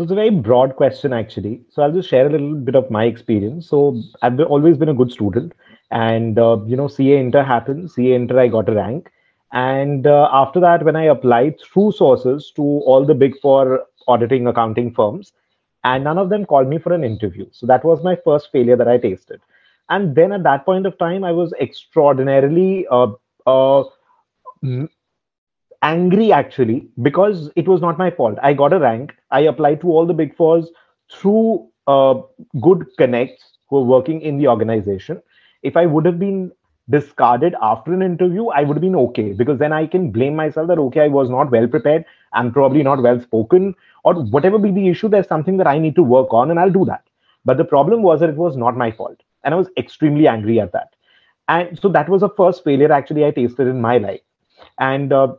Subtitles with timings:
[0.00, 1.60] So it's a very broad question, actually.
[1.68, 3.68] So I'll just share a little bit of my experience.
[3.68, 5.52] So I've always been a good student,
[5.90, 7.90] and uh, you know, CA Inter happened.
[7.90, 9.10] CA Inter, I got a rank,
[9.52, 14.46] and uh, after that, when I applied through sources to all the big four auditing
[14.46, 15.34] accounting firms,
[15.84, 17.44] and none of them called me for an interview.
[17.52, 19.42] So that was my first failure that I tasted.
[19.90, 23.08] And then at that point of time, I was extraordinarily uh,
[23.46, 23.84] uh,
[25.82, 28.38] angry actually because it was not my fault.
[28.42, 29.14] I got a rank.
[29.30, 30.70] I applied to all the big fours
[31.12, 32.14] through uh,
[32.60, 35.22] good connects who are working in the organization.
[35.62, 36.52] If I would have been
[36.90, 40.68] discarded after an interview, I would have been okay because then I can blame myself
[40.68, 42.04] that okay, I was not well prepared.
[42.32, 43.74] I'm probably not well spoken,
[44.04, 45.08] or whatever be the issue.
[45.08, 47.04] There's something that I need to work on, and I'll do that.
[47.44, 50.60] But the problem was that it was not my fault, and I was extremely angry
[50.60, 50.94] at that.
[51.48, 54.20] And so that was the first failure actually I tasted in my life.
[54.78, 55.34] And uh,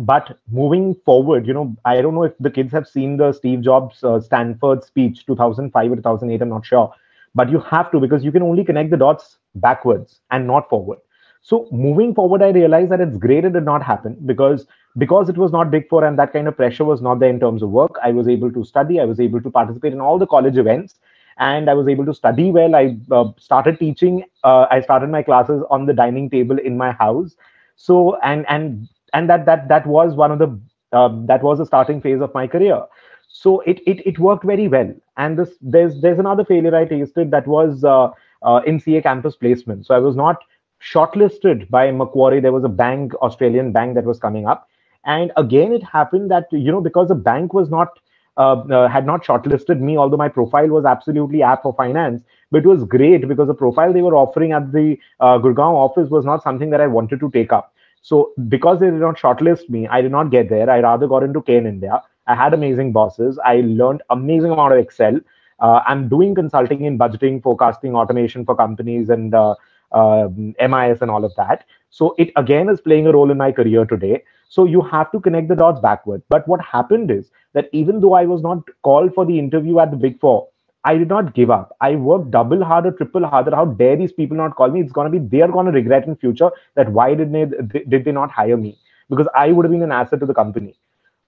[0.00, 3.60] but moving forward, you know, I don't know if the kids have seen the Steve
[3.62, 6.42] Jobs uh, Stanford speech 2005 or 2008.
[6.42, 6.92] I'm not sure,
[7.34, 10.98] but you have to because you can only connect the dots backwards and not forward.
[11.42, 15.36] So moving forward, I realized that it's great it did not happen because because it
[15.36, 17.70] was not big four and that kind of pressure was not there in terms of
[17.70, 17.96] work.
[18.02, 18.98] I was able to study.
[18.98, 20.94] I was able to participate in all the college events,
[21.38, 22.74] and I was able to study well.
[22.74, 24.24] I uh, started teaching.
[24.42, 27.36] Uh, I started my classes on the dining table in my house.
[27.76, 30.48] So and and and that that that was one of the
[30.92, 32.82] uh, that was the starting phase of my career.
[33.28, 34.94] So it, it it worked very well.
[35.18, 38.10] And this there's there's another failure i tasted that was uh,
[38.42, 39.86] uh, in ca campus placement.
[39.86, 40.44] So i was not
[40.82, 42.40] shortlisted by macquarie.
[42.40, 44.68] There was a bank australian bank that was coming up.
[45.04, 47.98] And again it happened that you know because the bank was not
[48.36, 52.58] uh, uh, had not shortlisted me although my profile was absolutely apt for finance but
[52.64, 56.24] it was great because the profile they were offering at the uh, gurgaon office was
[56.24, 57.72] not something that i wanted to take up
[58.04, 60.68] so because they did not shortlist me, I did not get there.
[60.68, 62.02] I rather got into Cairn India.
[62.26, 63.38] I had amazing bosses.
[63.42, 65.20] I learned amazing amount of Excel.
[65.58, 69.54] Uh, I'm doing consulting in budgeting, forecasting, automation for companies, and uh,
[69.92, 71.64] uh, MIS and all of that.
[71.88, 74.22] So it again is playing a role in my career today.
[74.50, 76.22] So you have to connect the dots backward.
[76.28, 79.90] But what happened is that even though I was not called for the interview at
[79.90, 80.48] the Big Four,
[80.84, 81.76] I did not give up.
[81.80, 83.54] I worked double harder, triple harder.
[83.54, 84.80] How dare these people not call me?
[84.80, 87.44] It's gonna be they're gonna regret in future that why did they
[87.88, 88.78] did they not hire me?
[89.08, 90.74] Because I would have been an asset to the company.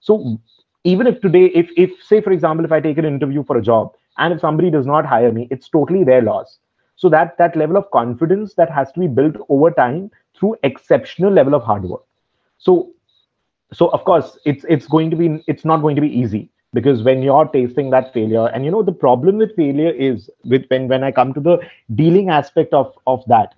[0.01, 0.39] So
[0.85, 3.63] even if today, if if say for example, if I take an interview for a
[3.63, 6.59] job and if somebody does not hire me, it's totally their loss.
[6.97, 11.33] So that that level of confidence that has to be built over time through exceptional
[11.33, 12.03] level of hard work.
[12.59, 12.91] So
[13.73, 17.03] so of course it's it's going to be it's not going to be easy because
[17.03, 20.89] when you're tasting that failure and you know the problem with failure is with when
[20.93, 21.57] when i come to the
[22.03, 23.55] dealing aspect of of that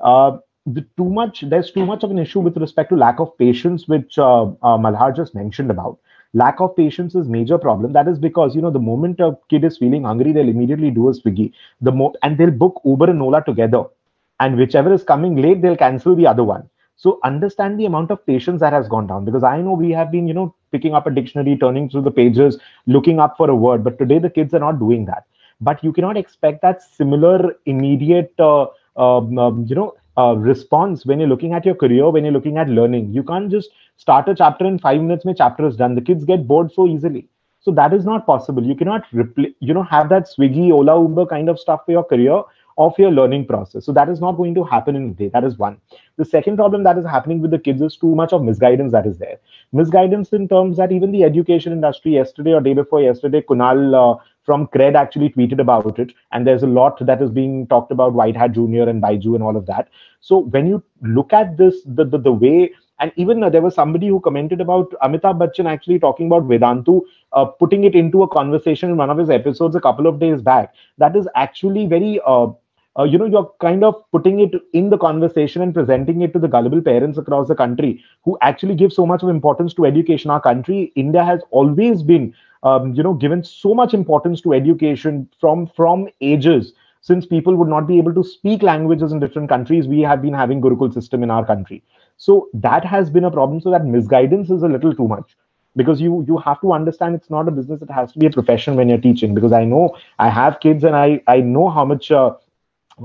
[0.00, 3.36] uh, the too much there's too much of an issue with respect to lack of
[3.38, 5.98] patience which uh, uh, malhar just mentioned about.
[6.34, 7.92] Lack of patience is major problem.
[7.92, 11.08] That is because you know the moment a kid is feeling hungry they'll immediately do
[11.08, 11.52] a swiggy.
[11.80, 13.84] The mo- and they'll book uber and ola together.
[14.40, 16.68] And whichever is coming late they'll cancel the other one
[17.02, 20.12] so understand the amount of patience that has gone down because I know we have
[20.12, 23.56] been, you know, picking up a dictionary, turning through the pages, looking up for a
[23.56, 25.24] word, but today the kids are not doing that.
[25.60, 31.20] But you cannot expect that similar immediate, uh, um, um, you know, uh, response when
[31.20, 33.12] you're looking at your career, when you're looking at learning.
[33.12, 35.94] You can't just start a chapter in five minutes, my chapter is done.
[35.94, 37.28] The kids get bored so easily.
[37.60, 38.64] So that is not possible.
[38.64, 42.04] You cannot, repl- you know, have that Swiggy, Ola, Uber kind of stuff for your
[42.04, 42.42] career
[42.78, 43.84] of your learning process.
[43.84, 45.28] So that is not going to happen in a day.
[45.28, 45.78] That is one.
[46.16, 49.06] The second problem that is happening with the kids is too much of misguidance that
[49.06, 49.38] is there.
[49.72, 54.22] Misguidance in terms that even the education industry yesterday or day before yesterday, Kunal uh,
[54.44, 56.12] from Cred actually tweeted about it.
[56.32, 59.42] And there's a lot that is being talked about White Hat Junior and Byju and
[59.42, 59.88] all of that.
[60.20, 62.72] So when you look at this, the, the, the way
[63.02, 67.00] and even uh, there was somebody who commented about Amitabh Bachchan actually talking about Vedantu,
[67.32, 70.40] uh, putting it into a conversation in one of his episodes a couple of days
[70.40, 70.72] back.
[70.98, 72.46] That is actually very uh,
[72.98, 76.38] uh, you know you're kind of putting it in the conversation and presenting it to
[76.38, 80.30] the gullible parents across the country who actually give so much of importance to education.
[80.30, 85.28] Our country india has always been um, you know given so much importance to education
[85.40, 89.88] from from ages since people would not be able to speak languages in different countries.
[89.88, 91.82] We have been having gurukul system in our country.
[92.16, 93.60] So that has been a problem.
[93.60, 95.36] So that misguidance is a little too much
[95.76, 98.30] because you you have to understand it's not a business it has to be a
[98.30, 99.82] profession when you're teaching because i know
[100.18, 102.30] i have kids and i i know how much uh,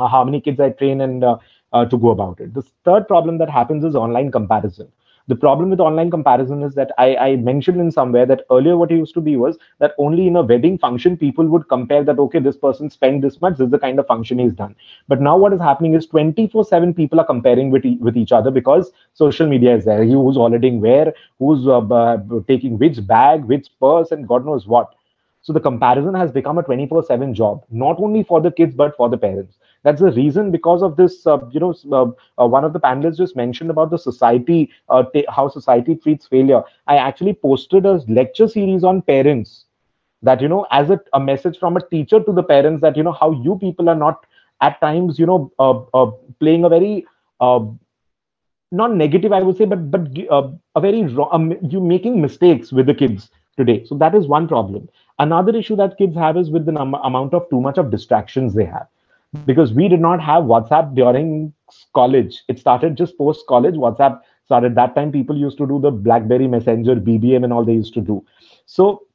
[0.10, 1.38] how many kids I train and uh,
[1.74, 2.54] uh, to go about it.
[2.54, 4.88] The third problem that happens is online comparison.
[5.28, 8.92] The problem with online comparison is that I, I mentioned in somewhere that earlier what
[8.92, 12.18] it used to be was that only in a wedding function people would compare that
[12.18, 14.76] okay this person spent this much this is the kind of function he's done.
[15.08, 18.52] But now what is happening is 24/7 people are comparing with e- with each other
[18.52, 20.06] because social media is there.
[20.06, 22.18] Who's auditing where, who's uh, uh,
[22.48, 24.94] taking which bag, which purse, and God knows what
[25.48, 28.98] So the comparison has become a 24 7 job, not only for the kids, but
[28.98, 29.58] for the parents.
[29.84, 33.18] That's the reason because of this, uh, you know, uh, uh, one of the panelists
[33.18, 36.64] just mentioned about the society, uh, t- how society treats failure.
[36.88, 39.66] I actually posted a lecture series on parents
[40.22, 43.04] that, you know, as a, a message from a teacher to the parents that, you
[43.04, 44.26] know, how you people are not
[44.62, 46.12] at times, you know, uh, uh,
[46.42, 47.06] playing a very,
[48.72, 50.08] not negative, I would say, but, but
[50.76, 53.84] a very wrong, um, you making mistakes with the kids today.
[53.86, 54.90] So that is one problem.
[55.20, 58.54] Another issue that kids have is with the number, amount of too much of distractions
[58.54, 58.88] they have.
[59.46, 61.54] Because we did not have WhatsApp during
[61.94, 62.44] college.
[62.48, 63.76] It started just post college.
[63.76, 64.76] WhatsApp started.
[64.76, 68.02] That time people used to do the BlackBerry Messenger, BBM, and all they used to
[68.02, 68.26] do.
[68.66, 69.08] So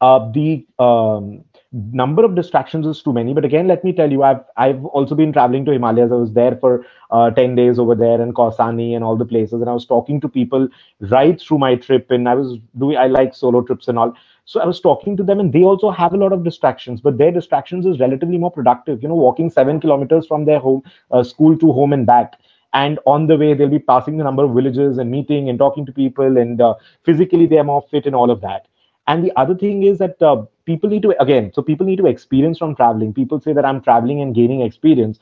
[0.00, 3.32] uh, the um, number of distractions is too many.
[3.32, 6.12] But again, let me tell you, I've I've also been traveling to Himalayas.
[6.12, 9.60] I was there for uh, ten days over there in Kausani and all the places,
[9.60, 10.68] and I was talking to people
[11.00, 12.10] right through my trip.
[12.10, 14.14] And I was doing I like solo trips and all.
[14.46, 17.18] So I was talking to them, and they also have a lot of distractions, but
[17.18, 19.02] their distractions is relatively more productive.
[19.02, 22.38] You know, walking seven kilometers from their home, uh, school to home and back.
[22.72, 25.84] And on the way, they'll be passing the number of villages and meeting and talking
[25.86, 28.68] to people, and uh, physically they are more fit and all of that.
[29.08, 32.06] And the other thing is that uh, people need to again so people need to
[32.06, 35.20] experience from traveling people say that i'm traveling and gaining experience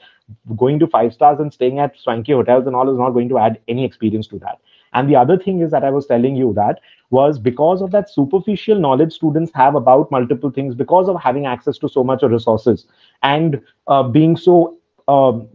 [0.56, 3.38] going to five stars and staying at swanky hotels and all is not going to
[3.38, 4.59] add any experience to that
[4.94, 6.81] and the other thing is that i was telling you that
[7.11, 11.79] was because of that superficial knowledge students have about multiple things because of having access
[11.79, 12.87] to so much resources
[13.23, 14.76] and uh, being so
[15.08, 15.49] um,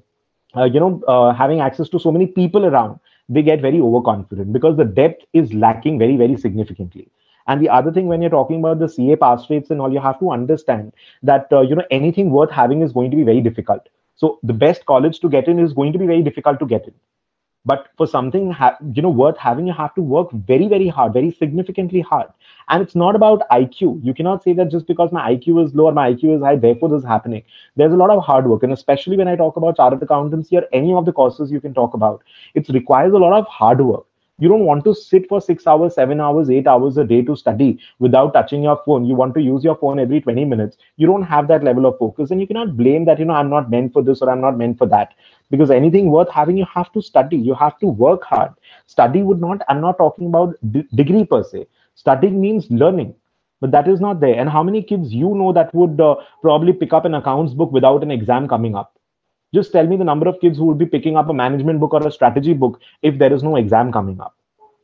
[0.56, 3.00] uh, you know uh, having access to so many people around
[3.30, 7.09] they get very overconfident because the depth is lacking very very significantly
[7.47, 10.00] and the other thing, when you're talking about the CA pass rates and all, you
[10.00, 10.94] have to understand
[11.24, 13.89] that uh, you know anything worth having is going to be very difficult.
[14.15, 16.85] So the best college to get in is going to be very difficult to get
[16.85, 16.94] in.
[17.65, 21.13] But for something ha- you know worth having, you have to work very very hard,
[21.13, 22.27] very significantly hard.
[22.69, 24.00] And it's not about IQ.
[24.03, 26.56] You cannot say that just because my IQ is low or my IQ is high,
[26.56, 27.44] therefore this is happening.
[27.75, 30.65] There's a lot of hard work, and especially when I talk about chartered accountancy or
[30.73, 32.23] any of the courses you can talk about,
[32.56, 34.06] it requires a lot of hard work
[34.39, 37.36] you don't want to sit for six hours seven hours eight hours a day to
[37.36, 39.06] study without touching your phone.
[39.06, 40.77] You want to use your phone every 20 minutes.
[40.97, 43.50] You don't have that level of focus and you cannot blame that you know i'm
[43.50, 45.13] not meant for this or i'm not meant for that.
[45.51, 47.38] Because anything worth having you have to study.
[47.38, 48.51] You have to work hard.
[48.88, 51.68] Study would not i'm not talking about d- degree per se.
[51.95, 53.15] Studying means learning
[53.62, 54.35] but that is not there.
[54.39, 57.71] And how many kids you know that would uh, probably pick up an accounts book
[57.71, 58.98] without an exam coming up
[59.53, 61.93] just tell me the number of kids who would be picking up a management book
[61.93, 64.35] or a strategy book if there is no exam coming up.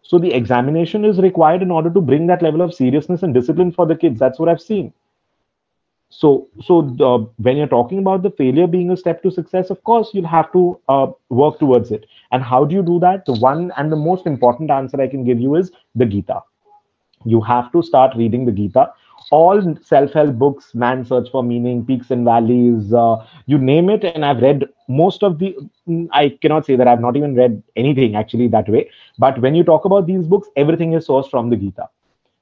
[0.01, 3.71] So the examination is required in order to bring that level of seriousness and discipline
[3.71, 4.19] for the kids.
[4.19, 4.93] That's what I've seen.
[6.09, 9.83] So, so the, when you're talking about the failure being a step to success, of
[9.83, 12.05] course you'll have to uh, work towards it.
[12.31, 13.25] And how do you do that?
[13.25, 16.41] The one and the most important answer I can give you is the Gita.
[17.25, 18.93] You have to start reading the Gita
[19.31, 24.19] all self-help books man search for meaning peaks and valleys uh, you name it and
[24.25, 25.49] i've read most of the
[26.11, 29.63] i cannot say that i've not even read anything actually that way but when you
[29.63, 31.87] talk about these books everything is sourced from the gita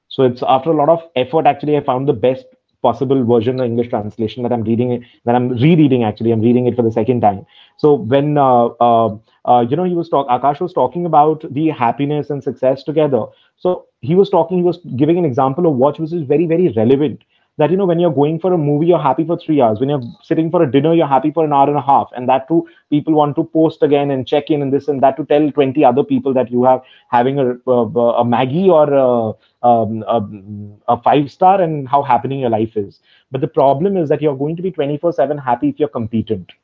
[0.08, 2.46] so it's after a lot of effort actually i found the best
[2.82, 6.74] possible version of english translation that i'm reading that i'm rereading actually i'm reading it
[6.76, 7.44] for the second time
[7.76, 9.16] so when uh, uh,
[9.46, 10.26] uh, you know, he was talk.
[10.28, 13.26] Akash was talking about the happiness and success together.
[13.56, 14.58] So he was talking.
[14.58, 17.22] He was giving an example of watch, which is very, very relevant.
[17.56, 19.78] That you know, when you're going for a movie, you're happy for three hours.
[19.78, 22.10] When you're sitting for a dinner, you're happy for an hour and a half.
[22.16, 25.16] And that too, people want to post again and check in and this and that
[25.18, 27.78] to tell 20 other people that you have having a a,
[28.22, 32.98] a Maggi or a, um, a, a five star and how happening your life is.
[33.30, 36.58] But the problem is that you're going to be 24/7 happy if you're competent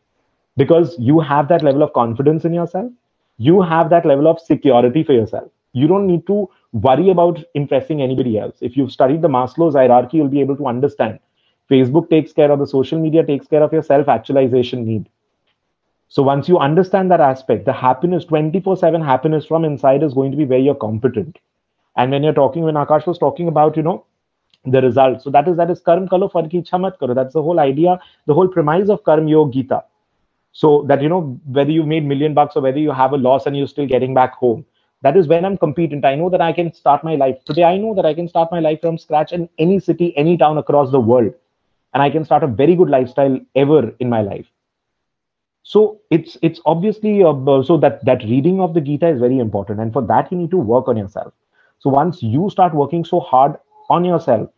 [0.56, 2.90] because you have that level of confidence in yourself
[3.38, 8.00] you have that level of security for yourself you don't need to worry about impressing
[8.02, 8.56] anybody else.
[8.60, 11.18] If you've studied the maslow's hierarchy you'll be able to understand.
[11.70, 15.08] Facebook takes care of the social media takes care of your self actualization need.
[16.08, 20.36] So once you understand that aspect the happiness 24/7 happiness from inside is going to
[20.36, 21.38] be where you're competent.
[21.96, 24.04] And when you're talking when akash was talking about you know
[24.64, 27.14] the result so that is that is karm kalo farki chamat karo.
[27.14, 29.84] That's the whole idea the whole premise of karm yoga gita.
[30.52, 33.46] So that you know whether you made million bucks or whether you have a loss
[33.46, 34.64] and you're still getting back home
[35.02, 36.04] that is when i'm competent.
[36.04, 37.36] I know that i can start my life.
[37.44, 40.36] Today i know that i can start my life from scratch in any city any
[40.36, 41.32] town across the world.
[41.94, 44.46] And i can start a very good lifestyle ever in my life.
[45.62, 49.80] So it's it's obviously uh, so that that reading of the gita is very important.
[49.80, 51.32] And for that you need to work on yourself.
[51.78, 53.56] So once you start working so hard
[53.88, 54.50] on yourself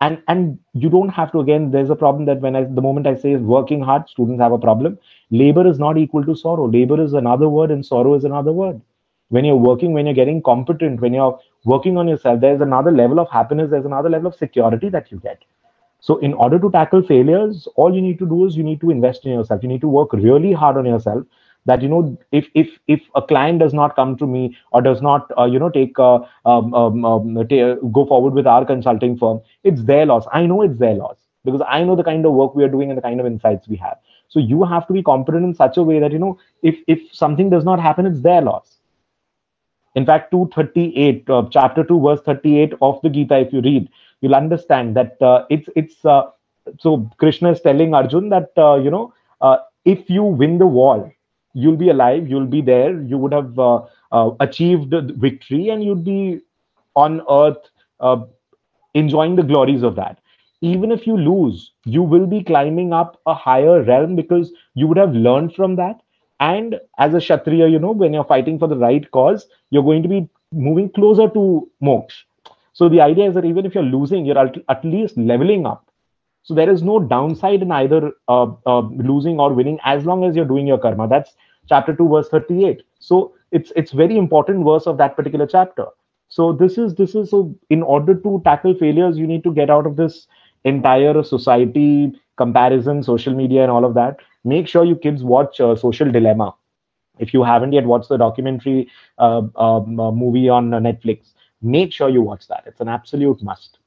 [0.00, 3.06] and and you don't have to again there's a problem that when i the moment
[3.06, 4.98] i say working hard students have a problem.
[5.30, 6.66] Labor is not equal to sorrow.
[6.66, 8.80] Labor is another word and sorrow is another word
[9.28, 13.18] when you're working when you're getting competent when you're working on yourself there's another level
[13.20, 15.42] of happiness there's another level of security that you get.
[16.00, 18.90] So in order to tackle failures all you need to do is you need to
[18.90, 19.62] invest in yourself.
[19.62, 21.24] You need to work really hard on yourself
[21.66, 25.02] that you know if if if a client does not come to me or does
[25.02, 27.34] not uh, you know take uh, um, um, um,
[27.92, 30.26] go forward with our consulting firm it's their loss.
[30.32, 32.90] I know it's their loss because i know the kind of work we are doing
[32.90, 33.98] and the kind of insights we have.
[34.28, 37.00] So you have to be competent in such a way that you know if if
[37.12, 38.75] something does not happen it's their loss
[39.96, 43.88] in fact 238 uh, chapter 2 verse 38 of the gita if you read
[44.20, 46.22] you'll understand that uh, it's it's uh,
[46.78, 50.96] so krishna is telling arjun that uh, you know uh, if you win the war
[51.54, 53.80] you'll be alive you'll be there you would have uh,
[54.40, 54.94] achieved
[55.26, 56.40] victory and you'd be
[56.94, 57.70] on earth
[58.94, 60.18] enjoying the glories of that.
[60.62, 64.96] Even if you lose you will be climbing up a higher realm because you would
[64.96, 66.00] have learned from that
[66.40, 70.02] and as a kshatriya you know when you're fighting for the right cause you're going
[70.02, 72.24] to be moving closer to moksha
[72.78, 74.38] so the idea is that even if you're losing you're
[74.68, 75.88] at least leveling up.
[76.42, 80.36] So there is no downside in either uh, uh, losing or winning as long as
[80.36, 81.08] you're doing your karma.
[81.08, 81.32] That's
[81.70, 85.86] chapter 2 verse 38 so it's it's very important verse of that particular chapter.
[86.28, 89.70] So this is this is so in order to tackle failures you need to get
[89.70, 90.26] out of this
[90.64, 95.76] entire society comparison social media and all of that make sure you kids watch uh,
[95.76, 96.54] social dilemma.
[97.18, 98.88] If you haven't yet watched the documentary
[99.18, 102.64] uh, um, uh, movie on netflix make sure you watch that.
[102.66, 103.78] It's an absolute must